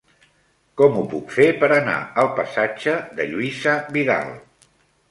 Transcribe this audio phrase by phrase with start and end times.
[0.81, 4.39] Com ho puc fer per anar al passatge de Lluïsa Vidal?